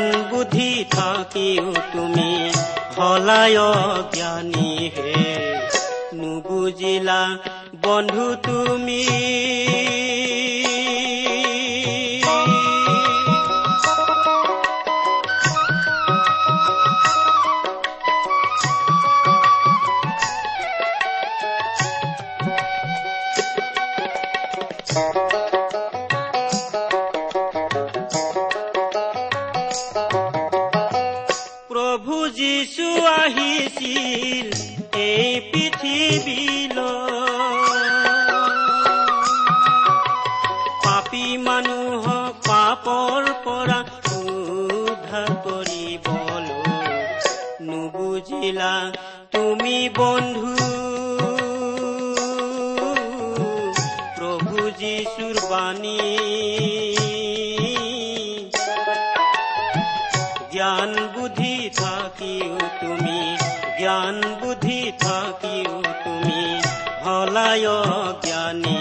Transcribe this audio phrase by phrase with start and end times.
[0.00, 2.30] জ্ঞান বুদ্ধি থাকিও তুমি
[2.96, 3.60] হলায়
[4.14, 5.14] জ্ঞানী হে
[6.14, 7.22] নুবুজিলা
[7.82, 9.02] বন্ধু তুমি
[48.50, 48.92] নুবুজিলা
[49.32, 50.54] তুমি বন্ধু।
[54.16, 56.00] প্ৰভু যীশুৰ বাণী।
[60.52, 63.20] জ্ঞান বুদ্ধি থাকিও তুমি,
[63.78, 66.42] জ্ঞান বুদ্ধি থাকিও তুমি
[67.06, 67.68] হলায়
[68.24, 68.80] জ্ঞানী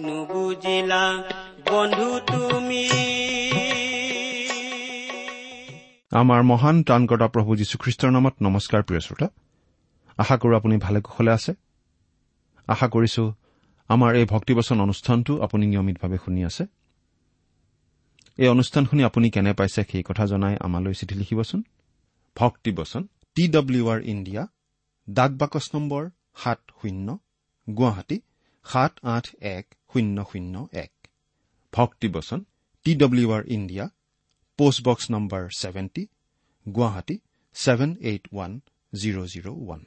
[0.00, 1.04] নুবুজিলা
[6.18, 9.28] আমাৰ মহান ত্ৰাণকৰ্তা প্ৰভু যীশুখ্ৰীষ্টৰ নামত নমস্কাৰ প্ৰিয় শ্ৰোতা।
[10.18, 11.52] আশা কৰো আপুনি ভালে কুশলে আছে।
[12.68, 13.22] আশা কৰিছো
[13.88, 16.64] আমাৰ এই ভক্তিবচন অনুষ্ঠানটো আপুনি নিয়মিতভাৱে শুনি আছে।
[18.38, 21.60] এই অনুষ্ঠান শুনি আপুনি কেনে পাইছে সেই কথা জনাই আমালৈ চিঠি লিখিবচোন।
[22.36, 23.02] ভক্তিবচন
[23.34, 24.42] টি ডব্লিউ আৰ ইণ্ডিয়া
[25.08, 26.02] ডাক বাকচ নম্বৰ
[26.42, 27.18] সাত শূন্য
[27.68, 28.18] গুৱাহাটী
[28.64, 30.54] সাত আঠ এক শূন্য শূন্য
[30.84, 30.92] এক।
[31.72, 32.40] ভক্তিবচন
[32.84, 33.84] T W R India
[34.58, 36.02] postbox number seventy
[36.66, 37.16] Guwahati
[37.56, 38.52] seven eight one
[38.92, 39.80] zero' zero' one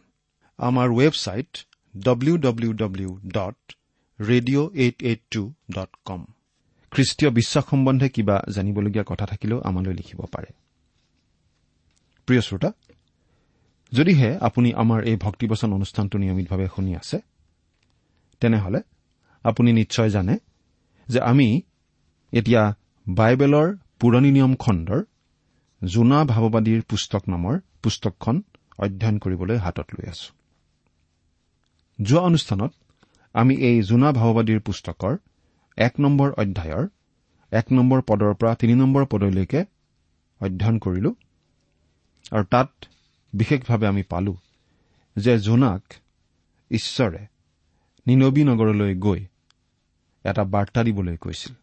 [0.60, 1.52] আমাৰ website
[1.96, 3.60] W W W dot
[4.20, 5.44] radio' eight eight two
[5.76, 6.22] dot com
[6.92, 10.50] খ্ৰীষ্টীয় বিশ্বাস সম্বন্ধে কিবা জানিবলগীয়া কথা থাকিলেও আমালৈ লিখিব পাৰে
[12.28, 12.70] প্ৰিয় শ্ৰোতা
[13.92, 17.18] যদিহে আপুনি আমাৰ এই ভক্তিবচন অনুষ্ঠানটো নিয়মিতভাৱে শুনি আছে
[18.42, 18.80] তেনেহলে
[19.46, 20.36] আপুনি নিশ্চয় জানে
[21.08, 21.48] যে আমি
[22.34, 22.64] এতিয়া
[23.08, 23.68] বাইবেলৰ
[24.02, 25.02] পুৰণি নিয়ম খণ্ডৰ
[25.82, 28.42] জোনা ভাৱবাদীৰ পুস্তক নামৰ পুস্তকখন
[28.78, 30.30] অধ্যয়ন কৰিবলৈ হাতত লৈ আছো।
[32.02, 32.72] যোৱা অনুষ্ঠানত
[33.34, 35.18] আমি এই জোনা ভাৱবাদীৰ পুস্তকৰ
[35.78, 36.88] এক নম্বৰ অধ্যায়ৰ
[37.52, 39.66] এক নম্বৰ পদৰ পৰা তিনি নম্বৰ পদলৈকে
[40.42, 41.12] অধ্যয়ন কৰিলো
[42.32, 42.70] আৰু তাত
[43.34, 44.34] বিশেষভাৱে আমি পালো
[45.16, 45.84] যে জোনাক
[46.72, 47.22] ঈশ্বৰে
[48.08, 49.22] নিনবী নগৰলৈ গৈ
[50.26, 51.54] এটা বাৰ্তা দিবলৈ কৈছিল।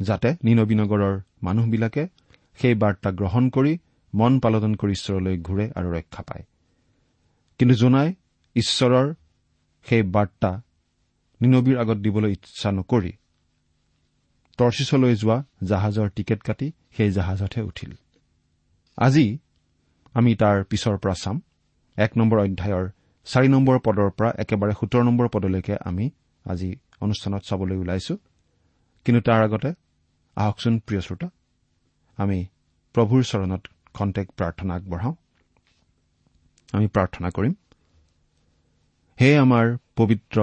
[0.00, 2.08] যাতে নিনবী নগৰৰ মানুহবিলাকে
[2.56, 3.78] সেই বাৰ্তা গ্ৰহণ কৰি
[4.14, 6.44] মন পালন কৰি ঈশ্বৰলৈ ঘূৰে আৰু ৰক্ষা পায়।
[7.58, 8.14] কিন্তু জোনাই
[8.54, 9.14] ঈশ্বৰৰ
[9.84, 10.62] সেই বাৰ্তা
[11.40, 13.12] নিনবীৰ আগত দিবলৈ ইচ্ছা নকৰি
[14.58, 17.92] টৰ্চিছলৈ যোৱা জাহাজৰ টিকেট কাটি সেই জাহাজতহে উঠিল।
[18.96, 19.38] আজি
[20.14, 21.40] আমি তাৰ পিছৰ পৰা চাম।
[21.96, 22.90] এক নম্বৰ অধ্যায়ৰ
[23.24, 26.10] চাৰি নম্বৰ পদৰ পৰা একেবাৰে সোতৰ নম্বৰ পদলৈকে আমি
[26.44, 28.16] আজি অনুষ্ঠানত চাবলৈ ওলাইছো।
[29.04, 29.85] কিন্তু তাৰ আগতে
[30.36, 31.28] আহকচোন প্ৰিয় শ্ৰোতা।
[32.18, 32.38] আমি
[32.94, 33.62] প্ৰভুৰ চৰণত
[33.94, 35.14] খন্তেক প্ৰাৰ্থনা আগবঢ়াওঁ।
[36.72, 37.54] আমি প্ৰাৰ্থনা কৰিম।
[39.18, 39.66] হে আমাৰ
[39.96, 40.38] পবিত্ৰ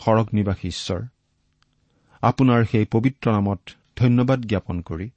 [0.00, 1.00] সৰগ নিবাসী ঈশ্বৰ
[2.22, 3.60] আপোনাৰ সেই পবিত্ৰ নামত
[3.96, 5.08] ধন্যবাদ জ্ঞাপন কৰি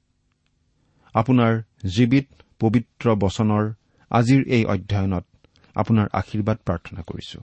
[1.14, 1.52] আপোনাৰ
[1.94, 2.28] জীৱিত
[2.60, 3.64] পবিত্ৰ বচনৰ
[4.10, 5.24] আজিৰ এই অধ্যয়নত
[5.76, 7.38] আপোনাৰ আশীৰ্বাদ প্ৰাৰ্থনা কৰিছো।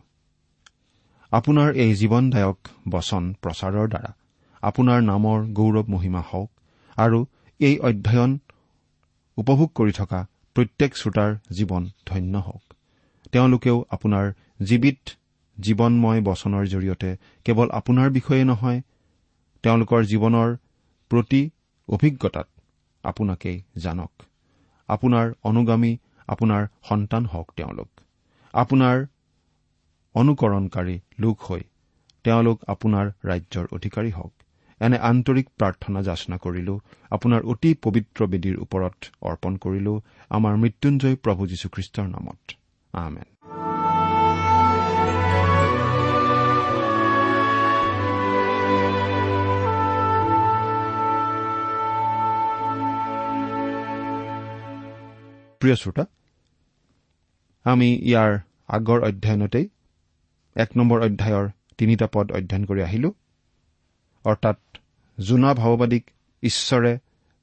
[1.32, 2.60] আপোনাৰ এই জীৱনদায়ক
[2.90, 4.12] বচন প্ৰচাৰৰ দ্বাৰা
[4.64, 6.50] আপোনাৰ নামৰ গৌৰৱ মহিমা হওক
[6.98, 7.20] আৰু
[7.60, 8.32] এই অধ্যয়ন
[9.38, 10.20] উপভোগ কৰি থকা
[10.56, 12.64] প্ৰত্যেক শ্ৰোতাৰ জীৱন ধন্য হওক।
[13.32, 14.26] তেওঁলোকেও আপোনাৰ
[14.64, 15.02] জীৱিত
[15.58, 17.10] জীৱনময় বচনৰ জৰিয়তে
[17.46, 18.82] কেৱল আপোনাৰ বিষয়ে নহয়
[19.64, 20.50] তেওঁলোকৰ জীৱনৰ
[21.12, 21.42] প্ৰতি
[21.90, 22.48] অভিজ্ঞতাত
[23.04, 24.12] আপোনাকেই জানক।
[24.90, 25.98] আপোনাৰ অনুগামী
[26.28, 27.90] আপোনাৰ সন্তান হওক তেওঁলোক।
[28.54, 29.06] আপোনাৰ
[30.16, 31.64] অনুকৰণকাৰী লোক হৈ
[32.26, 34.34] তেওঁলোক আপোনাৰ ৰাজ্যৰ অধিকাৰী হওক।
[34.80, 36.80] এনে আন্তৰিক প্ৰাৰ্থনা যাচনা কৰিলো
[37.12, 42.52] আপোনাৰ অতি পবিত্ৰ বেদীৰ ওপৰত অৰ্পণ কৰিলো আমাৰ মৃত্যুঞ্জয় প্ৰভু যীশুখ্ৰীষ্টৰ নামত।
[42.94, 43.28] আমেন।
[55.62, 56.06] প্ৰিয় শ্ৰোতা
[57.64, 59.70] আমি ইয়াৰ আগৰ অধ্যয়নতেই
[60.56, 63.14] এক নম্বৰ অধ্যায়ৰ তিনিটা পদ অধ্যয়ন কৰি আহিলো।
[64.26, 64.60] অৰ্থাৎ
[65.20, 66.10] জোনা ভাৱবাদীক
[66.44, 67.00] ঈশ্বৰে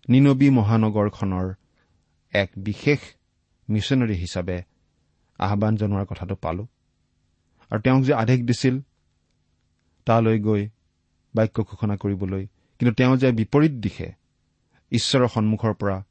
[0.09, 1.55] নিনবী মহানগৰখনৰ
[2.33, 2.99] এক বিশেষ
[3.71, 4.63] মিছনেৰী হিচাপে
[5.39, 6.67] আহান জনোৱাৰ কথাটো পালো।
[7.71, 8.81] আৰু তেওঁক যে আদেশ দিছিল
[10.07, 10.69] তালৈ গৈ
[11.35, 12.47] বাক্য ঘোষণা কৰিবলৈ
[12.79, 14.13] কিন্তু তেওঁ যে বিপৰীত দিশে
[14.91, 16.05] ঈশ্বৰৰ সন্মুখৰ পৰা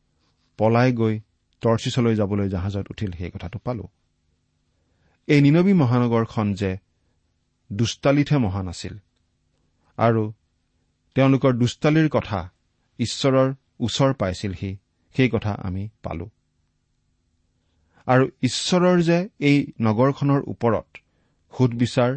[0.58, 1.20] পলাই গৈ
[1.62, 3.88] টৰ্চিছলৈ যাবলৈ জাহাজত উঠিল সেই কথাটো পালো।
[5.28, 6.78] এই নিনবী মহানগৰখন যে
[7.74, 8.98] দুষ্টালিতহে মহান আছিল
[9.98, 10.34] আৰু
[11.16, 12.40] তেওঁলোকৰ দুষ্টালিৰ কথা
[13.00, 14.72] ঈশ্বৰৰ ওচৰ পাইছিলহি
[15.16, 16.30] সেই কথা আমি পালো।
[18.08, 20.88] আৰু ঈশ্বৰৰ যে এই নগৰখনৰ ওপৰত
[21.54, 22.12] সুদবিচাৰ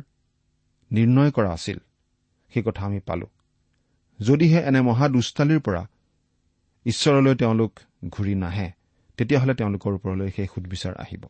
[0.90, 1.78] নিৰ্ণয় কৰা আছিল
[2.54, 3.26] সেই কথা আমি পালো।
[4.20, 5.82] যদিহে এনে মহা দুষ্টালিৰ পৰা
[6.86, 7.72] ঈশ্বৰলৈ তেওঁলোক
[8.08, 8.68] ঘূৰি নাহে
[9.16, 11.22] তেতিয়াহ'লে তেওঁলোকৰ ওপৰলৈ সেই সুদবিচাৰ আহিব।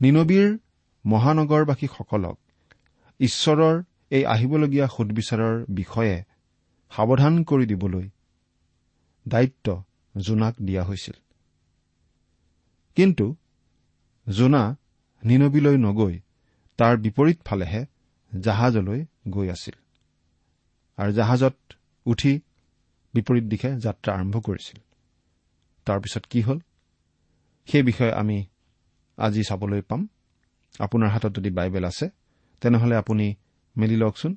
[0.00, 0.58] নিনবীৰ
[1.04, 2.36] মহানগৰবাসীসকলক
[3.20, 3.76] ঈশ্বৰৰ
[4.10, 6.16] এই আহিবলগীয়া সুদবিচাৰৰ বিষয়ে
[6.92, 8.06] সাৱধান কৰি দিবলৈ
[9.28, 9.82] দায়িত্ব
[10.16, 11.16] জোনাক দিয়া হৈছিল।
[12.96, 13.36] কিন্তু
[14.28, 14.76] জোনা
[15.22, 16.20] নিনবীলৈ নগৈ
[16.78, 17.86] তাৰ বিপৰীত ফালেহে
[18.40, 19.00] জাহাজলৈ
[19.30, 19.76] গৈ আছিল
[20.98, 21.56] আৰু জাহাজত
[22.06, 22.32] উঠি
[23.14, 24.78] বিপৰীত দিশে যাত্ৰা আৰম্ভ কৰিছিল।
[25.86, 26.58] তাৰপিছত কি হ'ল?
[27.68, 28.38] সেই বিষয়ে আমি
[29.18, 30.08] আজি চাবলৈ পাম।
[30.80, 32.06] আপোনাৰ হাতত যদি বাইবেল আছে
[32.60, 33.26] তেনেহলে আপুনি
[33.78, 34.36] মেলি লওকচোন।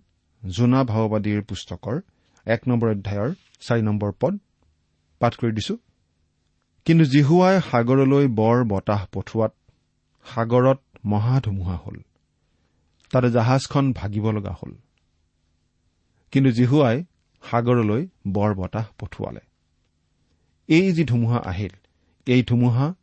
[0.49, 2.01] জোনা ভাওবাদীৰ পুস্তকৰ
[2.45, 4.39] এক নম্বৰ অধ্যায়ৰ চাৰি নম্বৰ পদ
[5.19, 5.77] পাঠ কৰি দিছো।
[6.85, 9.53] কিন্তু জিহুৱাই সাগৰলৈ বৰ বতাহ পঠোৱাত
[10.25, 11.97] সাগৰত মহা ধুমুহা হল।
[13.11, 14.73] তাতে জাহাজখন ভাগিব লগা হল।
[16.31, 17.03] কিন্তু জিহুৱাই
[17.51, 19.39] সাগৰলৈ বৰ বতাহ পঠোৱালে।
[20.67, 21.75] এই যি ধুমুহা আহিল
[22.25, 22.93] এই ধুমুহা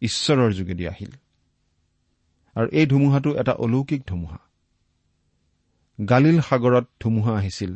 [0.00, 1.10] ঈশ্বৰৰ যোগেদি আহিল।
[2.54, 4.38] আৰু এই ধুমুহাটো এটা অলৌকিক ধুমুহা।
[5.98, 7.72] গালিল সাগৰত ধুমুহা আহিছিল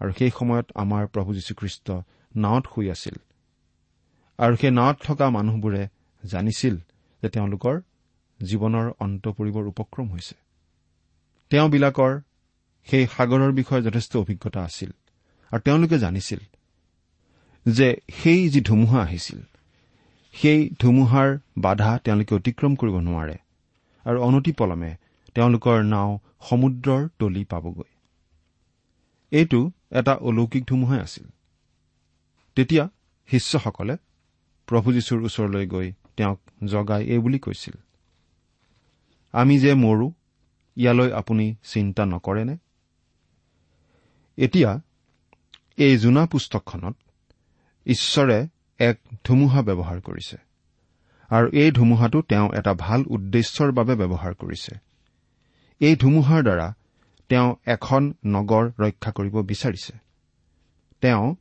[0.00, 1.86] আৰু সেই সময়ত আমাৰ প্ৰভু যীশুখ্ৰীষ্ট
[2.36, 3.16] নাৱত শুই আছিল।
[4.38, 5.82] আৰু সেই নাৱত থকা মানুহবোৰে
[6.22, 6.76] জানিছিল
[7.22, 7.80] যে তেওঁলোকৰ
[8.40, 10.34] জীৱনৰ অন্ত পৰিবৰ উপক্ৰম হৈছে।
[11.50, 12.20] তেওঁবিলাকৰ
[12.88, 14.90] সেই সাগৰৰ বিষয়ে যথেষ্ট অভিজ্ঞতা আছিল
[15.52, 16.40] আৰু তেওঁলোকে জানিছিল
[17.66, 19.40] যে সেই যি ধুমুহা আহিছিল
[20.32, 23.36] সেই ধুমুহাৰ বাধা তেওঁলোকে অতিক্ৰম কৰিব নোৱাৰে
[24.04, 24.92] আৰু অনতিপলমে
[25.40, 26.18] তেওঁলোকৰ নাও
[26.48, 27.90] সমুদ্ৰৰ তলি পাবগৈ।
[29.30, 31.26] এইটো এটা অলৌকিক ধুমুহাই আছিল।
[32.54, 32.88] তেতিয়া
[33.26, 33.96] শিষ্যসকলে
[34.66, 37.74] প্ৰভু যীশুৰ ওচৰলৈ গৈ তেওঁক জগাই এই বুলি কৈছিল
[39.32, 40.12] আমি যে মৰো
[40.76, 42.56] ইয়ালৈ আপুনি চিন্তা নকৰেনে?
[44.36, 44.80] এতিয়া
[45.76, 46.96] এই জোনা পুস্তকখনত
[47.86, 50.36] ঈশ্বৰে এক ধুমুহা ব্যৱহাৰ কৰিছে
[51.28, 54.89] আৰু এই ধুমুহাটো তেওঁ এটা ভাল উদ্দেশ্যৰ বাবে ব্যৱহাৰ কৰিছে।
[55.80, 56.74] এই ধুমুহাৰ দ্বাৰা
[57.28, 59.92] তেওঁ এখন নগৰ ৰক্ষা কৰিব বিচাৰিছে।
[61.00, 61.34] তেওঁ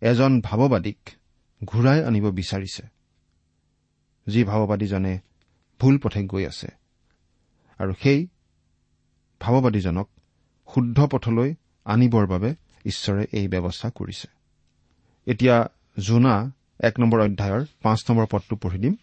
[0.00, 0.98] এজন ভাৱবাদীক
[1.64, 2.82] ঘূৰাই আনিব বিচাৰিছে।
[4.26, 5.18] যি ভাৱবাদীজনে
[5.80, 6.68] ভুল পথে গৈ আছে
[7.78, 8.26] আৰু সেই
[9.40, 10.08] ভাৱবাদীজনক
[10.74, 14.28] শুদ্ধ পথলৈ আনিবৰ বাবে ঈশ্বৰে এই ব্যৱস্থা কৰিছে।
[15.26, 18.94] এতিয়া জোনা এক নম্বৰ অধ্যায়ৰ পাঁচ নম্বৰ পদটো পঢ়ি দিম।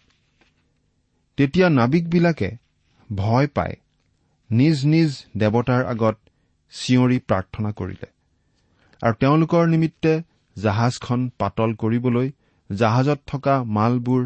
[1.36, 2.56] তেতিয়া নাবিকবিলাকে
[3.14, 3.72] ভয় পাই
[4.58, 6.16] নিজ নিজ দেৱতাৰ আগত
[6.72, 8.08] চিঞৰি প্ৰাৰ্থনা কৰিলে।
[9.02, 10.12] আৰু তেওঁলোকৰ নিমিত্তে
[10.56, 12.28] জাহাজখন পাতল কৰিবলৈ
[12.70, 14.22] জাহাজত থকা মালবোৰ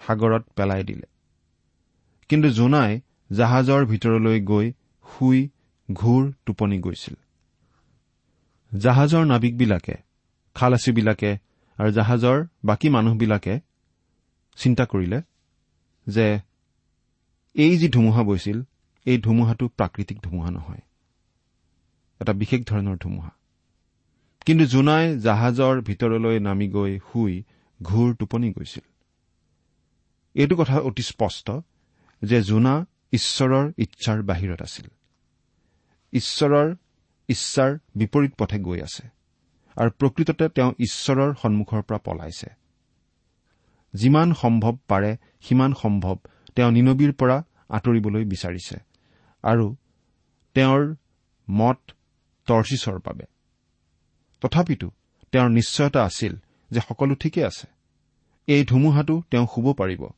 [0.00, 1.06] সাগৰত পেলাই দিলে।
[2.30, 4.66] কিন্তু জোনাই জাহাজৰ ভিতৰলৈ গৈ
[5.06, 5.40] শুই
[5.88, 7.16] ঘূৰ টোপনি গৈছিল।
[8.72, 9.96] জাহাজৰ নাবিকবিলাকে
[10.56, 11.30] খালাচীবিলাকে
[11.78, 13.54] আৰু জাহাজৰ বাকী মানুহবিলাকে
[14.58, 15.18] চিন্তা কৰিলে
[16.06, 16.26] যে
[17.54, 18.58] এই যি ধুমুহা বৈছিল
[19.08, 20.82] এই ধুমুহাটো প্ৰাকৃতিক ধুমুহা নহয়।
[22.20, 23.30] এটা বিশেষ ধৰণৰ ধুমুহা।
[24.46, 27.34] কিন্তু জোনাই জাহাজৰ ভিতৰলৈ নামি গৈ শুই
[27.82, 28.86] ঘূৰ টোপনি গৈছিল।
[30.34, 31.46] এইটো কথা অতি স্পষ্ট
[32.22, 32.74] যে জোনা
[33.12, 34.86] ঈশ্বৰৰ ইচ্ছাৰ বাহিৰত আছিল।
[36.12, 36.68] ঈশ্বৰৰ
[37.28, 39.04] ইচ্ছাৰ বিপৰীত পথে গৈ আছে
[39.76, 42.48] আৰু প্ৰকৃততে তেওঁ ঈশ্বৰৰ সন্মুখৰ পৰা পলাইছে।
[43.94, 45.10] যিমান সম্ভৱ পাৰে
[45.40, 46.16] সিমান সম্ভৱ
[46.54, 47.36] তেওঁ নিনবীৰ পৰা
[47.68, 48.87] আঁতৰিবলৈ বিচাৰিছে।
[49.42, 49.76] আৰু
[50.54, 50.94] তেওঁৰ
[51.50, 51.78] মত
[52.46, 53.24] টৰ্চিছৰ বাবে।
[54.40, 54.90] তথাপিতো
[55.32, 56.36] তেওঁৰ নিশ্চয়তা আছিল
[56.70, 57.66] যে সকলো ঠিকে আছে।
[58.46, 60.08] এই ধুমুহাটো তেওঁ শুব পাৰিব।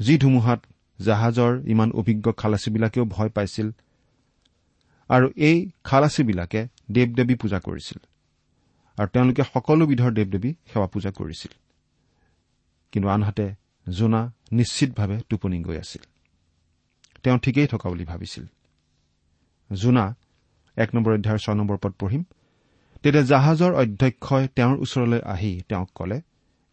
[0.00, 0.66] যি ধুমুহাত
[1.04, 3.70] জাহাজৰ ইমান অভিজ্ঞ খালাচীবিলাকেও ভয় পাইছিল
[5.08, 7.98] আৰু এই খালাচীবিলাকে দেৱ দেৱী পূজা কৰিছিল
[8.96, 11.52] আৰু তেওঁলোকে সকলোবিধৰ দেৱ দেৱী সেৱা পূজা কৰিছিল।
[12.92, 13.54] কিন্তু আনহাতে
[13.88, 16.02] জোনা নিশ্চিতভাৱে টোপনি গৈ আছিল।
[17.26, 18.44] তেওঁ ঠিকেই থকা বুলি ভাবিছিল।
[19.72, 20.04] জোনা
[20.76, 22.22] এক নম্বৰ অধ্যায়ৰ ছয় নম্বৰ পদ পঢ়িম।
[23.02, 26.18] তেতিয়া জাহাজৰ অধ্যক্ষই তেওঁৰ ওচৰলৈ আহি তেওঁক কলে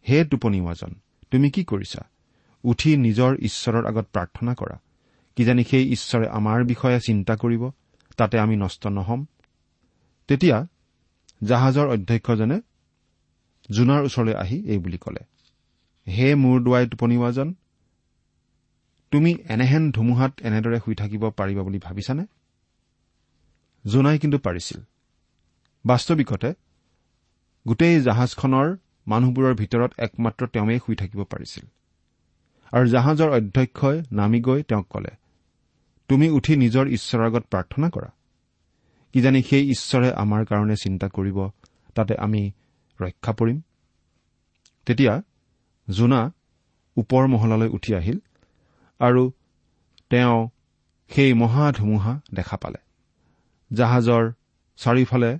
[0.06, 0.92] হে টোপনিওৱাজন
[1.30, 2.02] তুমি কি কৰিছা?
[2.64, 4.76] উঠি নিজৰ ঈশ্বৰৰ আগত প্ৰাৰ্থনা কৰা।
[5.36, 7.62] কিজানি সেই ঈশ্বৰে আমাৰ বিষয়ে চিন্তা কৰিব
[8.16, 9.26] তাতে আমি নষ্ট নহম।
[10.28, 10.58] তেতিয়া
[11.44, 12.58] জাহাজৰ অধ্যক্ষজনে
[13.70, 15.22] জোনাৰ ওচৰলৈ আহি এই বুলি কলে
[16.06, 17.54] হে মূৰ দুৱাই টোপনিওৱাজন
[19.14, 22.26] তুমি এনেহেন ধুমুহাত এনেদৰে শুই থাকিব পাৰিবা বুলি ভাবিছানে?
[23.86, 24.80] জোনাই কিন্তু পাৰিছিল।
[25.86, 26.54] বাস্তৱিকতে
[27.68, 31.64] গোটেই জাহাজখনৰ মানুহবোৰৰ ভিতৰত একমাত্ৰ তেওঁৱেই শুই থাকিব পাৰিছিল।
[32.72, 35.10] আৰু জাহাজৰ অধ্যক্ষই নামি গৈ তেওঁক কলে
[36.08, 38.10] তুমি উঠি নিজৰ ঈশ্বৰৰ আগত প্ৰাৰ্থনা কৰা।
[39.12, 41.48] কিজানি সেই ঈশ্বৰে আমাৰ কাৰণে চিন্তা কৰিব
[41.94, 42.52] তাতে আমি
[43.00, 43.60] ৰক্ষা পৰিম?
[44.86, 45.22] তেতিয়া
[45.90, 46.32] জোনা
[46.96, 48.18] ওপৰ মহলালৈ উঠি আহিল
[49.06, 49.22] আৰু
[50.10, 50.38] তেওঁ
[51.10, 52.80] সেই মহা ধুমুহা দেখা পালে।
[53.70, 54.24] জাহাজৰ
[54.78, 55.32] চাৰিওফালে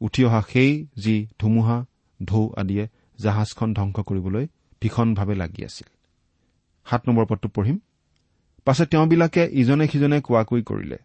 [0.00, 1.76] উঠি অহা সেই যি ধুমুহা
[2.20, 2.84] ঢৌ আদিয়ে
[3.18, 4.44] জাহাজখন ধ্বংস কৰিবলৈ
[4.82, 5.88] ভীষণভাৱে লাগি আছিল।
[6.86, 7.78] সাত নম্বৰ পদটো পঢ়িম।
[8.66, 10.98] পাছে তেওঁবিলাকে ইজনে সিজনে কোৱাকৈ কৰিলে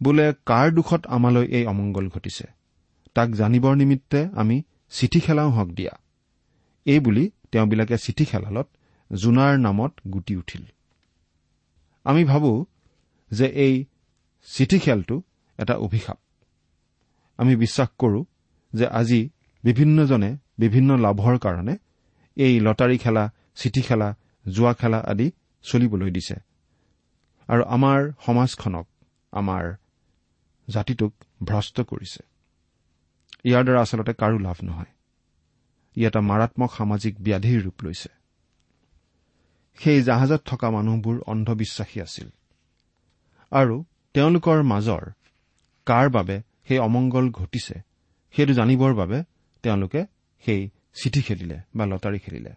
[0.00, 2.46] বোলে কাৰ দুখত আমালৈ এই অমংগল ঘটিছে?
[3.14, 4.56] তাক জানিবৰ নিমিত্তে আমি
[4.90, 5.94] চিঠি খেলাওঁ হওক দিয়া।
[6.86, 8.66] এই বুলি তেওঁবিলাকে চিঠি খেলালত
[9.12, 10.62] জোনাৰ নামত গুটি উঠিল।
[12.04, 12.66] আমি ভাবো
[13.30, 13.84] যে এই
[14.44, 15.22] চিঠি খেলটো
[15.58, 16.18] এটা অভিশাপ।
[17.38, 18.24] আমি বিশ্বাস কৰো
[18.74, 19.30] যে আজি
[19.64, 21.76] বিভিন্নজনে বিভিন্ন লাভৰ কাৰণে
[22.36, 24.16] এই লটাৰী খেলা চিঠি খেলা
[24.48, 26.34] জোৱা খেলা আদি চলিবলৈ দিছে।
[27.48, 28.86] আৰু আমাৰ সমাজখনক
[29.32, 29.74] আমাৰ
[30.68, 31.12] জাতিটোক
[31.44, 32.22] ভ্ৰষ্ট কৰিছে।
[33.44, 34.92] ইয়াৰ দ্বাৰা আচলতে কাৰো লাভ নহয়।
[35.96, 38.19] ই এটা মাৰাত্মক সামাজিক ব্যাধিৰ ৰূপ লৈছে।
[39.84, 42.28] সেই জাহাজত থকা মানুহবোৰ অন্ধবিশ্বাসী আছিল।
[43.50, 43.84] আৰু
[44.14, 45.10] তেওঁলোকৰ মাজৰ
[45.86, 47.80] কাৰ বাবে সেই অমংগল ঘটিছে
[48.36, 49.24] সেইটো জানিবৰ বাবে
[49.62, 50.06] তেওঁলোকে
[50.44, 50.68] সেই
[51.02, 52.50] চিঠি খেলিলে বা লটাৰী খেলিলে।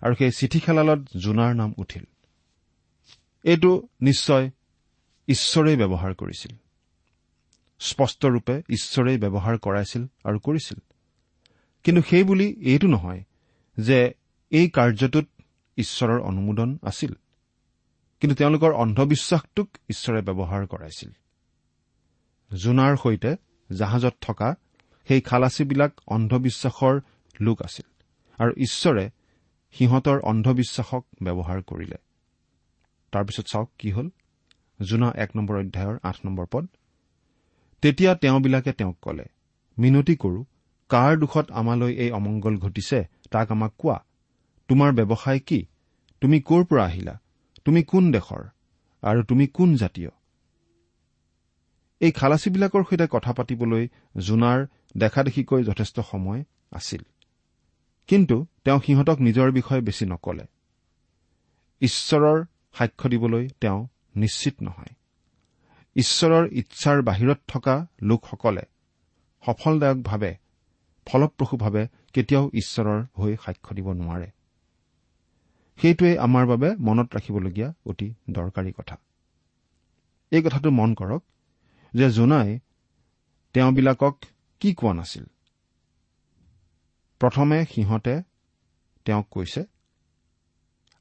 [0.00, 2.04] আৰু সেই চিঠি খেলালত জোনাৰ নাম উঠিল।
[3.42, 4.50] এইটো নিশ্চয়
[5.28, 6.56] ঈশ্বৰেই ব্যৱহাৰ কৰিছিল।
[7.78, 10.78] স্পষ্টৰূপে ঈশ্বৰেই ব্যৱহাৰ কৰাইছিল আৰু কৰিছিল।
[11.84, 13.24] কিন্তু সেই বুলি এইটো নহয়
[13.80, 14.14] যে
[14.50, 15.24] এই কাৰ্যটোত
[15.78, 17.14] ঈশ্বৰৰ অনুমোদন আছিল।
[18.20, 21.10] কিন্তু তেওঁলোকৰ অন্ধবিশ্বাসটোক ঈশ্বৰে ব্যৱহাৰ কৰাইছিল।
[22.56, 23.36] জোনাৰ সৈতে
[23.78, 24.54] জাহাজত থকা
[25.08, 27.00] সেই খালাচীবিলাক অন্ধবিশ্বাসৰ
[27.40, 27.88] লোক আছিল
[28.38, 29.10] আৰু ঈশ্বৰে
[29.72, 31.96] সিহঁতৰ অন্ধবিশ্বাসক ব্যৱহাৰ কৰিলে।
[33.12, 34.08] তাৰপিছত চাওক কি হ'ল।
[34.82, 36.66] জোনা এক নম্বৰ অধ্যায়ৰ আঠ নম্বৰ পদ।
[37.82, 39.24] তেতিয়া তেওঁবিলাকে তেওঁক কলে
[39.78, 40.44] মিনতি কৰো
[40.88, 44.04] কাৰ দুখত আমালৈ এই অমংগল ঘটিছে তাক আমাক কোৱা।
[44.68, 45.66] তোমাৰ ব্যৱসায় কি?
[46.20, 47.20] তুমি ক'ৰ পৰা আহিলা?
[47.64, 48.42] তুমি কোন দেশৰ?
[49.02, 50.10] আৰু তুমি কোন জাতীয়?
[52.00, 57.02] এই খালাচীবিলাকৰ সৈতে কথা পাতিবলৈ জোনাৰ দেখাদেখিকৈ যথেষ্ট সময় আছিল।
[58.06, 60.44] কিন্তু তেওঁ সিহঁতক নিজৰ বিষয়ে বেছি নকলে।
[61.80, 64.94] ঈশ্বৰৰ সাক্ষ্য দিবলৈ তেওঁ নিশ্চিত নহয়।
[65.96, 68.62] ঈশ্বৰৰ ইচ্ছাৰ বাহিৰত থকা লোকসকলে
[69.46, 70.36] সফলদায়কভাৱে
[71.06, 74.30] ফলপ্ৰসূভাৱে কেতিয়াও ঈশ্বৰৰ হৈ সাক্ষ্য দিব নোৱাৰে।
[75.78, 78.96] সেইটোৱে আমাৰ বাবে মনত ৰাখিবলগীয়া অতি দৰকাৰী কথা।
[80.32, 81.22] এই কথাটো মন কৰক
[81.94, 82.58] যে জোনাই
[83.54, 84.14] তেওঁবিলাকক
[84.60, 85.24] কি কোৱা নাছিল।
[87.20, 88.22] প্ৰথমে সিহঁতে
[89.04, 89.62] তেওঁক কৈছে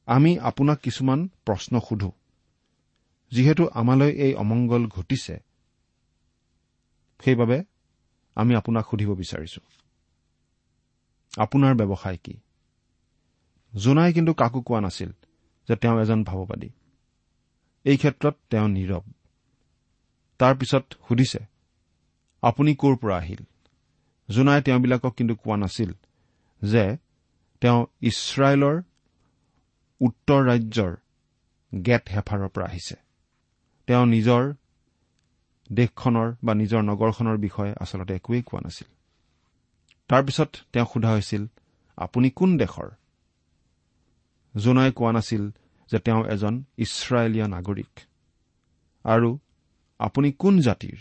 [0.08, 2.12] আমি আপোনাক কিছুমান প্ৰশ্ন সোধো।
[3.32, 5.36] যিহেতু আমালৈ এই অমংগল ঘটিছে
[7.20, 7.64] সেইবাবে
[8.36, 9.62] আমি আপোনাক সুধিব বিচাৰিছো।
[11.38, 12.34] আপোনাৰ ব্যৱসায় কি?
[13.76, 15.12] জোনাই কিন্তু কাকো কোৱা নাছিল
[15.68, 16.70] যে তেওঁ এজন ভাৱবাদী।
[17.86, 19.02] এই ক্ষেত্ৰত তেওঁ নীৰৱ।
[20.40, 21.40] তাৰ পিছত সুধিছে
[22.42, 23.44] আপুনি ক'ৰ পৰা আহিল?
[24.30, 25.92] জোনাই তেওঁবিলাকক কিন্তু কোৱা নাছিল
[26.64, 26.98] যে
[27.62, 28.82] তেওঁ ইছৰাইলৰ
[30.02, 30.92] উত্তৰ ৰাজ্যৰ
[31.86, 32.96] গেট হেফাৰৰ পৰা আহিছে।
[33.88, 34.54] তেওঁ নিজৰ
[35.72, 38.88] দেশখনৰ বা নিজৰ নগৰখনৰ বিষয়ে আচলতে একোৱেই কোৱা নাছিল।
[40.10, 41.48] তাৰপিছত তেওঁ সোধা হৈছিল
[41.98, 42.90] আপুনি কোন দেশৰ?
[44.58, 45.50] জোনাই কোৱা নাছিল
[45.92, 48.00] যে তেওঁ এজন ইছৰাইলীয়া নাগৰিক।
[49.04, 49.40] আৰু
[50.00, 50.98] আপুনি কোন জাতিৰ?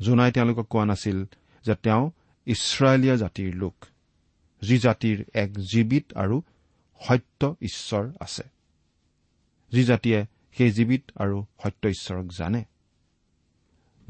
[0.00, 1.24] জোনাই তেওঁলোকক কোৱা নাছিল
[1.64, 2.10] যে তেওঁ
[2.46, 3.86] ইছৰাইলীয়া জাতিৰ লোক
[4.62, 6.42] যি জাতিৰ এক জীৱিত আৰু
[7.08, 8.42] সত্য ঈশ্বৰ আছে।
[9.72, 12.64] যি জাতিয়ে সেই জীৱিত আৰু সত্য ঈশ্বৰক জানে।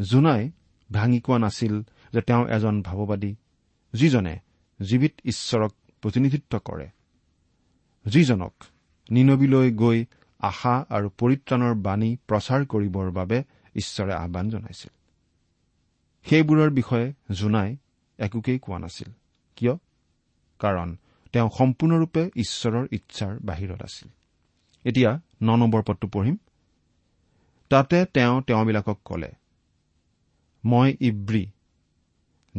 [0.00, 0.50] জোনাই
[0.92, 3.34] ভাঙি কোৱা নাছিল যে তেওঁ এজন ভাৱবাদী
[3.92, 4.38] যিজনে
[4.82, 6.90] জীৱিত ঈশ্বৰক প্ৰতিনিধিত্ব কৰে।
[8.06, 8.54] যিজনক
[9.10, 10.04] নিনবিলৈ গৈ
[10.38, 13.42] আশা আৰু পৰিত্ৰাণৰ বাণী প্ৰচাৰ কৰিবৰ বাবে
[13.76, 14.90] ঈশ্বৰে আহান জনাইছিল।
[16.24, 17.76] সেইবোৰৰ বিষয়ে জোনাই
[18.18, 19.12] একোকেই কোৱা নাছিল
[19.56, 19.76] কিয়?
[20.58, 20.96] কাৰণ
[21.32, 24.08] তেওঁ সম্পূৰ্ণৰূপে ঈশ্বৰৰ ইচ্ছাৰ বাহিৰত আছিল।
[24.84, 26.36] এতিয়া ন নম্বৰ পদটো পঢ়িম।
[27.68, 29.32] তাতে তেওঁ তেওঁবিলাকক কলে
[30.64, 31.50] মই ইব্ৰী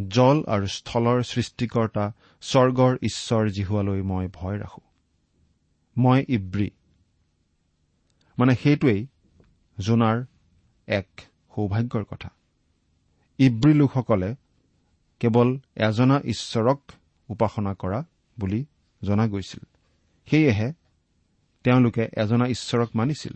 [0.08, 4.91] জল আৰু স্থলৰ সৃষ্টিকৰ্তা স্বৰ্গৰ ঈশ্বৰ জিহুৱালৈ মই ভয় ৰাখো।
[5.98, 6.72] মই ইব্ৰী।
[8.40, 9.08] মানে সেইটোৱেই
[9.80, 10.24] জোনাৰ
[10.88, 11.08] এক
[11.56, 12.30] সৌভাগ্যৰ কথা।
[13.38, 14.36] ইব্ৰী লোকসকলে
[15.20, 16.92] কেৱল এজনা ঈশ্বৰক
[17.30, 18.04] উপাসনা কৰা
[18.40, 18.66] বুলি
[19.04, 19.68] জনা গৈছিল।
[20.26, 20.74] সেয়েহে
[21.64, 23.34] তেওঁলোকে এজনা ঈশ্বৰক মানিছিল।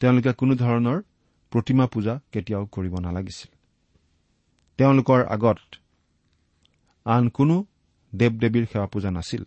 [0.00, 1.02] তেওঁলোকে কোনো ধৰণৰ
[1.50, 3.56] প্ৰতিমা পূজা কেতিয়াও কৰিব নালাগিছিল।
[4.76, 5.58] তেওঁলোকৰ আগত
[7.04, 7.64] আন কোনো
[8.14, 9.44] দেৱ দেৱীৰ সেৱা পূজা নাছিল।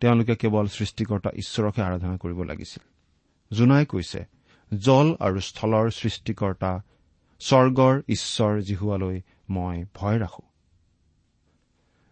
[0.00, 2.82] তেওঁলোকে কেৱল সৃষ্টিকৰ্তা ঈশ্বৰকহে আৰাধনা কৰিব লাগিছিল।
[3.50, 4.20] জোনাই কৈছে
[4.72, 6.72] জল আৰু স্থলৰ সৃষ্টিকৰ্তা
[7.40, 9.16] স্বৰ্গৰ ঈশ্বৰ জিহুৱালৈ
[9.48, 10.42] মই ভয় ৰাখো।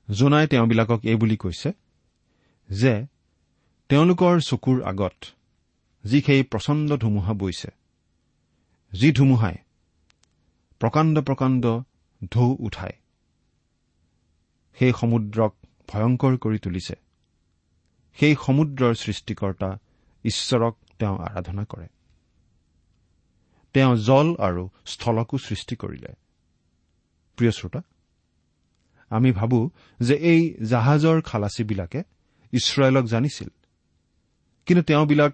[0.09, 1.71] জোনাই তেওঁবিলাকক এই বুলি কৈছে
[2.69, 2.95] যে
[3.91, 5.19] তেওঁলোকৰ চকুৰ আগত
[6.05, 7.71] যি সেই প্ৰচণ্ড ধুমুহা বৈছে
[8.93, 9.57] যি ধুমুহাই
[10.81, 11.65] প্ৰকাণ্ড প্ৰকাণ্ড
[12.33, 12.97] ঢৌ উঠায়
[14.79, 15.53] সেই সমুদ্ৰক
[15.89, 16.95] ভয়ংকৰ কৰি তুলিছে।
[18.21, 19.79] সেই সমুদ্ৰৰ সৃষ্টিকৰ্তা
[20.25, 21.87] ঈশ্বৰক তেওঁ আৰাধনা কৰে।
[23.73, 26.09] তেওঁ জল আৰু স্থলকো সৃষ্টি কৰিলে।
[27.37, 27.81] প্ৰিয় শ্ৰোতা
[29.11, 32.03] আমি ভাবো যে এই জাহাজৰ খালাচীবিলাকে
[32.53, 33.49] ইছৰাইলক জানিছিল।
[34.67, 35.33] কিন্তু তেওঁবিলাক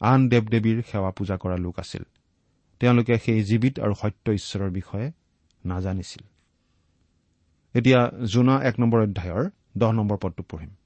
[0.00, 2.02] আন দেৱ দেৱীৰ সেৱা পূজা কৰা লোক আছিল।
[2.80, 5.12] তেওঁলোকে সেই জীৱিত আৰু সত্য ঈশ্বৰৰ বিষয়ে
[5.64, 6.24] নাজানিছিল।
[7.74, 10.77] এতিয়া জোনা এক নম্বৰ অধ্যায়ৰ দহ নম্বৰ পদটো পঢ়িম।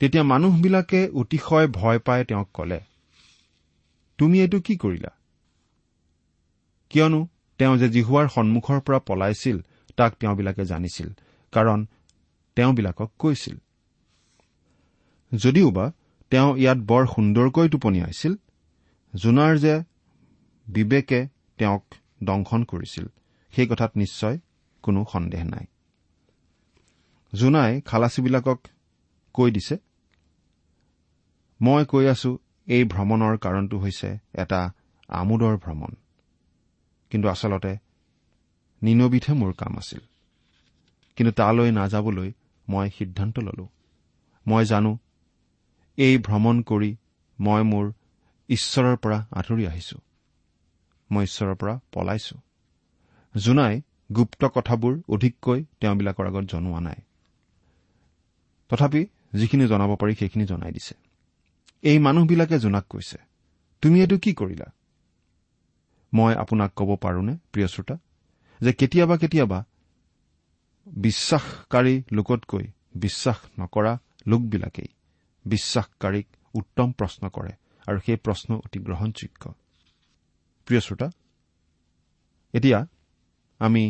[0.00, 2.80] তেতিয়া মানুহবিলাকে অতিশয় ভয় পাই তেওঁক কলে
[4.18, 5.10] তুমি এইটো কি কৰিলা?
[6.90, 7.20] কিয়নো
[7.58, 9.56] তেওঁ যে জিহুৱাৰ সন্মুখৰ পৰা পলাইছিল
[9.96, 11.08] তাক তেওঁবিলাকে জানিছিল
[11.52, 11.78] কাৰণ
[12.56, 13.56] তেওঁবিলাকক কৈছিল।
[15.32, 15.86] যদিওবা
[16.30, 18.32] তেওঁ ইয়াত বৰ সুন্দৰকৈ টোপনি আছিল
[19.14, 19.74] জোনাৰ যে
[20.66, 21.20] বিবেকে
[21.58, 21.84] তেওঁক
[22.22, 23.06] দংশন কৰিছিল
[23.52, 24.36] সেই কথাত নিশ্চয়
[24.82, 25.66] কোনো সন্দেহ নাই।
[27.32, 28.58] জোনাই খালাচীবিলাকক
[29.34, 29.76] কৈ দিছে
[31.60, 34.72] মই কৈ আছো এই ভ্ৰমণৰ কাৰণটো হৈছে এটা
[35.08, 35.94] আমোদৰ ভ্ৰমণ।
[37.10, 37.78] কিন্তু আচলতে
[38.82, 40.00] নিনবিধে মোৰ কাম আছিল।
[41.16, 42.32] কিন্তু তালৈ নাযাবলৈ
[42.68, 43.68] মই সিদ্ধান্ত ললো।
[44.46, 44.98] মই জানো
[45.98, 46.96] এই ভ্ৰমণ কৰি
[47.40, 47.92] মই মোৰ
[48.48, 49.98] ঈশ্বৰৰ পৰা আঁতৰি আহিছো।
[51.10, 52.36] মই ঈশ্বৰৰ পৰা পলাইছো।
[53.34, 57.00] জোনাই গুপ্ত কথাবোৰ অধিককৈ তেওঁবিলাকৰ আগত জনোৱা নাই।
[58.68, 61.07] তথাপি যিখিনি জনাব পাৰি সেইখিনি জনাই দিছে।
[61.82, 63.18] এই মানুহবিলাকে জোনাক কৈছে
[63.82, 64.68] তুমি এইটো কি কৰিলা?
[66.12, 67.96] মই আপোনাক ক'ব পাৰোনে প্ৰিয় শ্ৰোতা
[68.60, 69.58] যে কেতিয়াবা কেতিয়াবা
[70.86, 72.64] বিশ্বাসকাৰী লোকতকৈ
[72.94, 73.92] বিশ্বাস নকৰা
[74.26, 74.90] লোকবিলাকেই
[75.44, 77.52] বিশ্বাসকাৰীক উত্তম প্ৰশ্ন কৰে
[77.86, 79.42] আৰু সেই প্ৰশ্ন অতি গ্ৰহণযোগ্য।
[80.66, 81.08] প্ৰিয় শ্ৰোতা
[82.54, 82.78] এতিয়া
[83.60, 83.84] আমি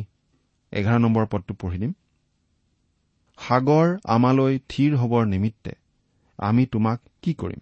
[0.73, 1.93] এঘাৰ নম্বৰ পদটো পঢ়ি দিম
[3.39, 5.73] সাগৰ আমালৈ থিৰ হবৰ নিমিত্তে
[6.39, 7.61] আমি তোমাক কি কৰিম?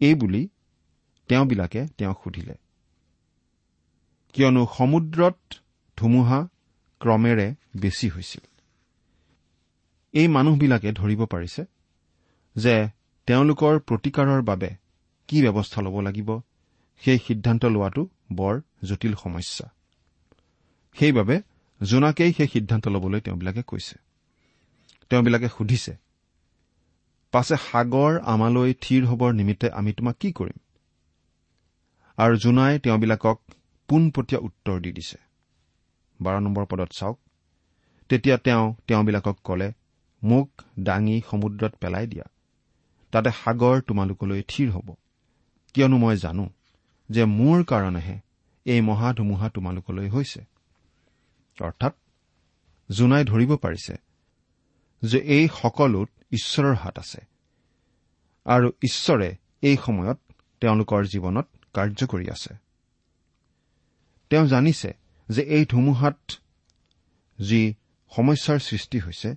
[0.00, 0.48] এই বুলি
[1.28, 2.54] তেওঁবিলাকে তেওঁক সুধিলে।
[4.32, 5.38] কিয়নো সমুদ্ৰত
[5.96, 6.48] ধুমুহা
[7.00, 8.44] ক্ৰমেৰে বেছি হৈছিল।
[10.12, 11.64] এই মানুহবিলাকে ধৰিব পাৰিছে
[12.56, 12.88] যে
[13.26, 14.70] তেওঁলোকৰ প্ৰতিকাৰৰ বাবে
[15.28, 16.40] কি ব্যৱস্থা ল'ব লাগিব
[17.00, 19.66] সেই সিদ্ধান্ত লোৱাটো বৰ জটিল সমস্যা।
[20.94, 21.42] সেইবাবে
[21.82, 23.98] জোনাকেই সেই সিদ্ধান্ত ল'বলৈ তেওঁবিলাকে কৈছে।
[25.10, 25.92] তেওঁবিলাকে সুধিছে
[27.32, 30.58] পাছে সাগৰ আমালৈ থিৰ হবৰ নিমিত্তে আমি তোমাক কি কৰিম?
[32.16, 33.40] আৰু জোনাই তেওঁবিলাকক
[33.88, 35.18] পোনপটীয়া উত্তৰ দি দিছে।
[36.20, 37.18] বাৰ নম্বৰ পদত চাওক।
[38.08, 39.72] তেতিয়া তেওঁ তেওঁবিলাকক কলে
[40.22, 42.24] মোক দাঙি সমুদ্ৰত পেলাই দিয়া।
[43.10, 44.94] তাতে সাগৰ তোমালোকলৈ থিৰ হ'ব।
[45.74, 46.48] কিয়নো মই জানো
[47.10, 48.20] যে মোৰ কাৰণেহে
[48.64, 50.44] এই মহা ধুমুহা তোমালোকলৈ হৈছে।
[51.60, 51.94] অৰ্থাৎ
[52.90, 53.94] জোনাই ধৰিব পাৰিছে
[55.02, 57.20] যে এই সকলোত ঈশ্বৰৰ হাত আছে।
[58.44, 60.18] আৰু ঈশ্বৰে এই সময়ত
[60.60, 62.54] তেওঁলোকৰ জীৱনত কাৰ্য কৰি আছে।
[64.30, 64.94] তেওঁ জানিছে
[65.28, 66.18] যে এই ধুমুহাত
[67.40, 67.74] যি
[68.16, 69.34] সমস্যাৰ সৃষ্টি হৈছে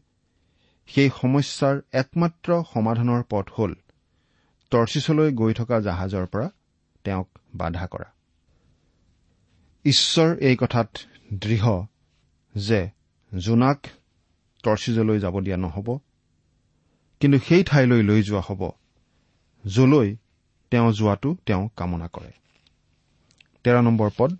[0.87, 3.75] সেই সমস্যাৰ একমাত্ৰ সমাধানৰ পথ হ'ল
[4.71, 6.49] টৰ্চিছলৈ গৈ থকা জাহাজৰ পৰা
[7.03, 8.13] তেওঁক বাধা কৰা।
[9.85, 10.97] ঈশ্বৰ এই কথাত
[11.33, 11.85] দৃঢ়
[12.55, 12.89] যে
[13.37, 13.87] জোনাক
[14.63, 15.99] টৰ্চিজলৈ যাব দিয়া নহ'ব
[17.21, 18.61] কিন্তু সেই ঠাইলৈ লৈ যোৱা হ'ব
[19.65, 20.09] যলৈ
[20.71, 22.31] তেওঁ যোৱাটো তেওঁ কামনা কৰে।
[23.65, 24.31] তেৰ নম্বৰ পদ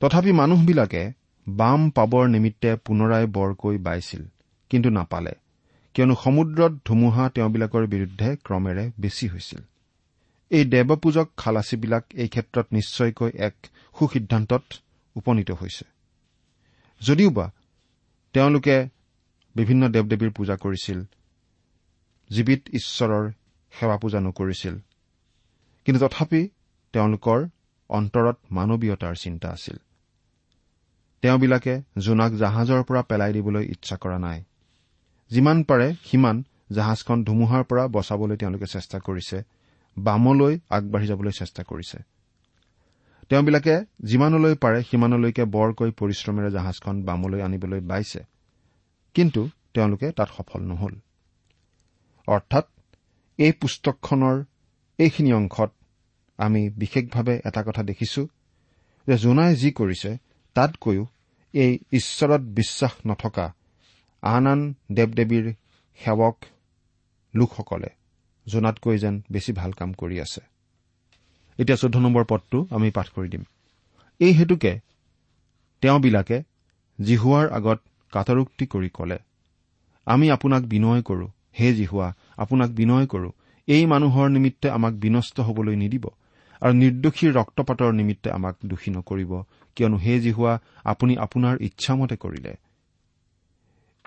[0.00, 1.02] তথাপি মানুহবিলাকে
[1.46, 4.22] বাম পাবৰ নিমিত্তে পুনৰাই বৰকৈ বাইছিল
[4.70, 5.34] কিন্তু নাপালে
[5.94, 9.62] কিয়নো সমুদ্ৰত ধুমুহা তেওঁবিলাকৰ বিৰুদ্ধে ক্ৰমেৰে বেছি হৈছিল।
[10.50, 13.54] এই দেৱপূজক খালাচীবিলাক এই ক্ষেত্ৰত নিশ্চয়কৈ এক
[13.98, 14.64] সুসিদ্ধান্তত
[15.16, 15.84] উপনীত হৈছে।
[17.00, 17.46] যদিওবা
[18.34, 18.76] তেওঁলোকে
[19.56, 20.98] বিভিন্ন দেৱ দেৱীৰ পূজা কৰিছিল
[22.34, 23.24] জীৱিত ঈশ্বৰৰ
[23.72, 24.74] সেৱা পূজা নকৰিছিল।
[25.84, 26.42] কিন্তু তথাপি
[26.92, 27.40] তেওঁলোকৰ
[27.90, 29.76] অন্তৰত মানৱীয়তাৰ চিন্তা আছিল।
[31.22, 34.44] তেওঁবিলাকে জোনাক জাহাজৰ পৰা পেলাই দিবলৈ ইচ্ছা কৰা নাই।
[35.30, 36.36] যিমান পাৰে সিমান
[36.72, 39.38] জাহাজখন ধুমুহাৰ পৰা বচাবলৈ তেওঁলোকে চেষ্টা কৰিছে
[39.96, 41.98] বামলৈ আগবাঢ়ি যাবলৈ চেষ্টা কৰিছে।
[43.28, 48.20] তেওঁবিলাকে যিমানলৈ পাৰে সিমানলৈকে বৰকৈ পৰিশ্ৰমেৰে জাহাজখন বামলৈ আনিবলৈ বাইছে।
[49.14, 49.42] কিন্তু
[49.74, 50.94] তেওঁলোকে তাত সফল নহল।
[52.28, 52.66] অৰ্থাৎ
[53.38, 54.44] এই পুস্তকখনৰ
[54.98, 55.70] এইখিনি অংশত
[56.38, 58.28] আমি বিশেষভাৱে এটা কথা দেখিছো
[59.06, 60.16] যে জোনাই যি কৰিছে
[60.54, 61.06] তাতকৈও
[61.54, 63.54] এই ঈশ্বৰত বিশ্বাস নথকা
[64.22, 65.54] আন আন দেৱ দেৱীৰ
[65.98, 66.36] সেৱক
[67.34, 67.90] লোকসকলে
[68.46, 70.40] জোনাতকৈ যেন বেছি ভাল কাম কৰি আছে।
[71.58, 73.44] এতিয়া চৈধ্য নম্বৰ পদটো আমি পাঠ কৰি দিম।
[74.20, 74.80] এই হেতুকে
[75.80, 76.42] তেওঁবিলাকে
[77.00, 77.80] জিহুৱাৰ আগত
[78.12, 79.18] কাটৰোক্তি কৰি কলে
[80.06, 81.28] আমি আপোনাক বিনয় কৰো
[81.60, 83.30] হে জিহুৱা আপোনাক বিনয় কৰো।
[83.66, 86.06] এই মানুহৰ নিমিত্তে আমাক বিনষ্ট হবলৈ নিদিব
[86.60, 89.42] আৰু নিৰ্দোষীৰ ৰক্তপাতৰ নিমিত্তে আমাক দোষী নকৰিব।
[89.76, 92.54] কিয়নো হে জিহুৱা আপুনি আপোনাৰ ইচ্ছামতে কৰিলে।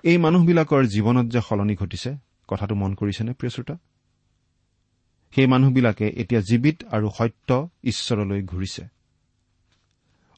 [0.03, 2.15] এই মানুহবিলাকৰ জীৱনত যে সলনি ঘটিছে
[2.47, 3.77] কথাটো মন কৰিছেনে প্ৰিয় শ্ৰোতা?
[5.35, 8.83] সেই মানুহবিলাকে এতিয়া জীৱিত আৰু সত্য ঈশ্বৰলৈ ঘূৰিছে।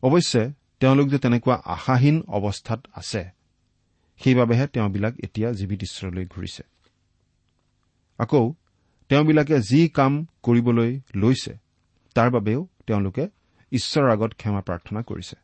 [0.04, 3.30] অৱশ্যে তেওঁলোক যে তেনেকুৱা আশাহীন অৱস্থাত আছে
[4.24, 6.64] সেইবাবেহে তেওঁবিলাক এতিয়া জীৱিত ঈশ্বৰলৈ ঘূৰিছে।
[8.20, 8.54] আকৌ
[9.10, 11.58] তেওঁবিলাকে যি কাম কৰিবলৈ লৈছে
[12.16, 13.28] তাৰ বাবেও তেওঁলোকে
[13.72, 15.36] ঈশ্বৰৰ আগত ক্ষমা প্ৰাৰ্থনা কৰিছে।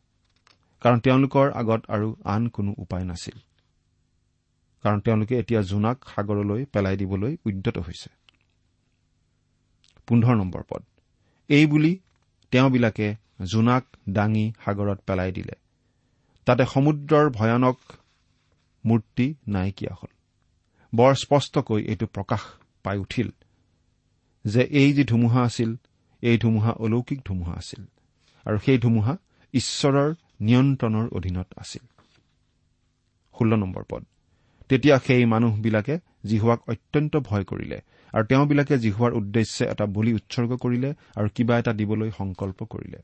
[0.80, 3.38] কাৰণ তেওঁলোকৰ আগত আৰু আন কোনো উপায় নাছিল।
[4.82, 8.10] কাৰণ তেওঁলোকে এতিয়া জোনাক সাগৰলৈ পেলাই দিবলৈ উদ্যত হৈছে।
[10.68, 10.82] পদ।
[11.48, 12.00] এই বুলি
[12.50, 15.52] তেওঁবিলাকে জোনাক দাঙি সাগৰত পেলাই দিলে।
[16.44, 17.78] তাতে সমুদ্ৰৰ ভয়ানক
[18.84, 20.12] মূৰ্তি নাইকিয়া হ'ল।
[20.94, 22.40] বৰ স্পষ্টকৈ এইটো প্ৰকাশ
[22.86, 23.28] পাই উঠিল
[24.44, 25.70] যে এই যি ধুমুহা আছিল
[26.22, 27.82] এই ধুমুহা অলৌকিক ধুমুহা আছিল
[28.46, 29.14] আৰু সেই ধুমুহা
[29.54, 31.84] ঈশ্বৰৰ নিয়ন্ত্ৰণৰ অধীনত আছিল।
[33.90, 34.02] পদ।
[34.68, 35.94] তেতিয়া সেই মানুহবিলাকে
[36.26, 37.78] জিহুৱাক অত্যন্ত ভয় কৰিলে
[38.14, 43.00] আৰু তেওঁবিলাকে জিহুৱাৰ উদ্দেশ্যে এটা বলি উৎসৰ্গ কৰিলে আৰু কিবা এটা দিবলৈ সংকল্প কৰিলে।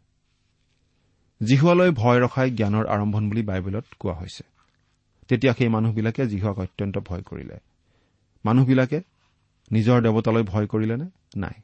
[1.40, 4.44] জিহুৱালৈ ভয় ৰখাই জ্ঞানৰ আৰম্ভণ বুলি বাইবেলত কোৱা হৈছে।
[5.28, 7.56] তেতিয়া সেই মানুহবিলাকে জিহুৱাক অত্যন্ত ভয় কৰিলে।
[8.44, 8.98] মানুহবিলাকে
[9.72, 11.04] নিজৰ দেৱতালৈ ভয় কৰিলেনে?
[11.36, 11.60] নাই।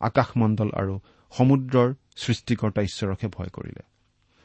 [0.00, 1.00] আকাশমণ্ডল আৰু
[1.32, 3.82] সমুদ্ৰৰ সৃষ্টিকৰ্তা ঈশ্বৰকহে ভয় কৰিলে।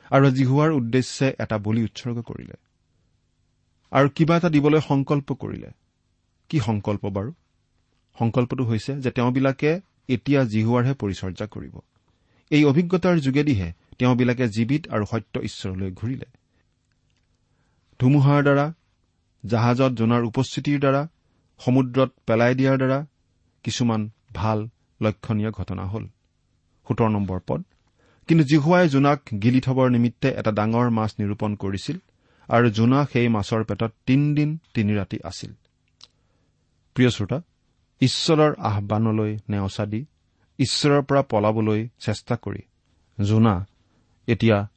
[0.10, 2.54] আৰু জিহুৱাৰ উদ্দেশ্যে এটা বলি উৎসৰ্গ কৰিলে।
[3.92, 5.72] আৰু কিবা এটা দিবলৈ সংকল্প কৰিলে।
[6.50, 7.34] কি সংকল্প বাৰু?
[8.20, 11.80] সংকল্পটো হৈছে যে তেওঁবিলাকে এতিয়া জিহুৱাৰহে পৰিচৰ্যা কৰিব।
[12.50, 16.26] এই অভিজ্ঞতাৰ যোগেদিহে তেওঁবিলাকে জীৱিত আৰু সত্য ঈশ্বৰলৈ ঘূৰিলে।
[18.00, 18.74] ধুমুহাৰ দ্বাৰা
[19.46, 21.08] জাহাজত জোনাৰ উপস্থিতিৰ দ্বাৰা
[21.66, 23.06] সমুদ্ৰত পেলাই দিয়াৰ দ্বাৰা
[23.64, 24.70] কিছুমান ভাল
[25.02, 26.08] লক্ষণীয় ঘটনা হ'ল।
[26.88, 27.64] সোতৰ নম্বৰ পদ।
[28.28, 31.98] কিন্তু জিহুৱাই জোনাক গিলি থবৰ নিমিত্তে এটা ডাঙৰ মাছ নিৰূপণ কৰিছিল
[32.48, 35.54] আৰু জোনা সেই মাছৰ পেটত তিনিদিন তিনি ৰাতি আছিল।
[36.94, 37.42] প্ৰিয় শ্ৰোতা
[38.02, 40.06] ঈশ্বৰৰ আহানলৈ নেওচা দি
[40.60, 42.62] ঈশ্বৰৰ পৰা পলাবলৈ চেষ্টা কৰি
[43.24, 43.66] জোনা
[44.28, 44.68] এতিয়া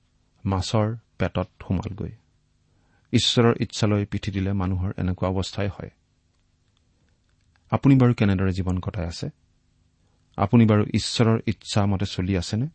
[0.44, 2.10] মাছৰ পেটত সোমালগৈ।
[3.12, 5.90] ঈশ্বৰৰ ইচ্ছালৈ পিঠি দিলে মানুহৰ এনেকুৱা অৱস্থাই হয়।
[7.70, 9.28] আপুনি বাৰু কেনেদৰে জীৱন কটাই আছে?
[10.36, 12.66] আপুনি বাৰু ঈশ্বৰৰ ইচ্ছা মতে চলি আছেনে?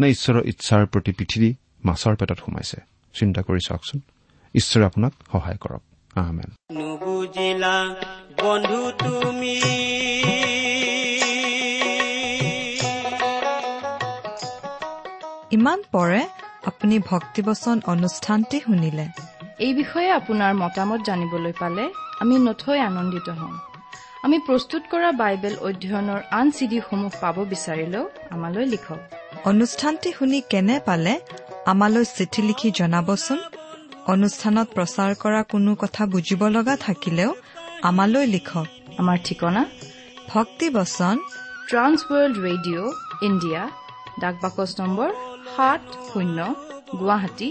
[0.00, 1.54] নে ঈশ্বৰৰ ইচ্ছাৰ প্ৰতি দি
[1.84, 2.76] মাছৰ পেটত সোমাইছে?
[3.14, 4.00] চিন্তা কৰি চাওকচোন।
[4.54, 5.82] ঈশ্বৰে আপোনাক সহায় কৰক।
[6.14, 7.94] আহমেন নুবুজিলা
[8.42, 9.60] বন্ধু তুমি।
[15.50, 16.28] ইমান পৰে
[16.64, 19.06] আপুনি ভক্তিবচন অনুষ্ঠানটি শুনিলে।
[19.58, 23.58] এই বিষয়ে আপোনাৰ মতামত জানিবলৈ পালে আমি নথৈ আনন্দিত হ'ম।
[24.26, 29.00] আমি প্ৰস্তুত কৰা বাইবেল অধ্যয়নৰ আন চিডিসমূহ পাব বিচাৰিলেও আমালৈ লিখক।
[29.50, 31.12] অনুষ্ঠানটি শুনি কেনে পালে
[31.72, 33.38] আমালৈ চিঠি লিখি জনাবচোন?
[34.12, 37.30] অনুষ্ঠানত প্ৰচাৰ কৰা কোনো কথা বুজিব লগা থাকিলেও
[37.90, 38.66] আমালৈ লিখক।
[39.00, 39.62] আমাৰ ঠিকনা?
[40.32, 41.16] ভক্তিবচন
[41.68, 42.90] ট্ৰান্স ৱৰ্ল্ড ৰেডিঅ'
[43.28, 43.62] ইণ্ডিয়া
[44.22, 45.10] ডাক বাকচ নম্বৰ
[45.54, 46.38] সাত শূন্য
[47.00, 47.50] গুৱাহাটী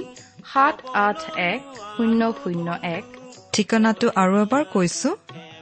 [0.51, 0.75] সাত
[1.07, 1.19] আঠ
[1.51, 1.61] এক
[1.93, 3.05] শূন্য শূন্য এক।
[3.53, 5.09] ঠিকনাটো আৰু এবাৰ কৈছো।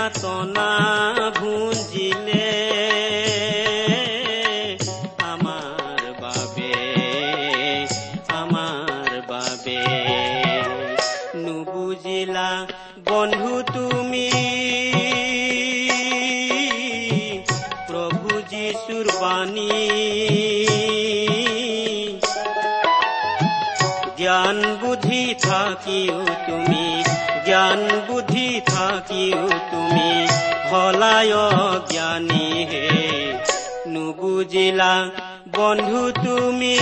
[0.00, 0.99] যে যাতনা
[29.10, 30.10] থাকিও তুমি
[30.70, 31.34] হলায়
[31.90, 32.86] জ্ঞানী হে।
[33.86, 34.94] নুবুজিলা
[35.56, 36.78] বন্ধু তুমি।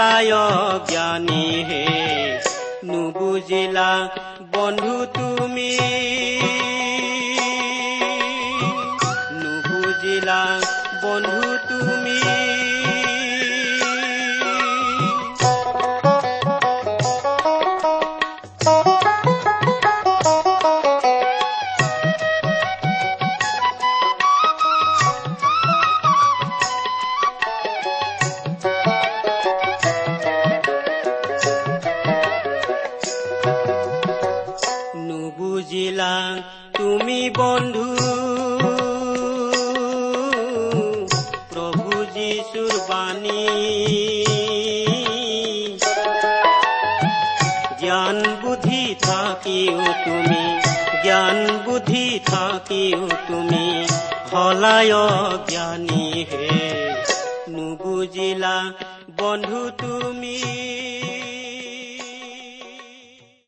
[0.00, 0.34] হলায়
[0.90, 1.84] জ্ঞানী হে
[2.84, 3.90] নুবুজিলা